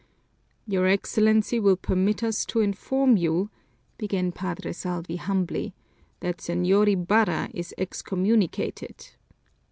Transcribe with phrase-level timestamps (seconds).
[0.65, 3.51] "Your Excellency will permit us to inform you,"
[3.99, 5.75] began Padre Salvi humbly,
[6.21, 9.09] "that Señor Ibarra is excommunicated."